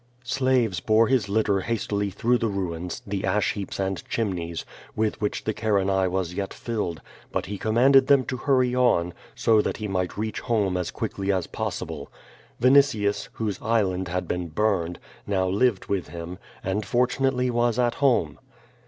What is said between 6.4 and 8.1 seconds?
filled, but he commanded